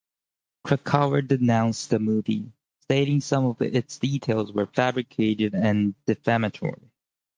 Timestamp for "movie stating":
1.99-3.21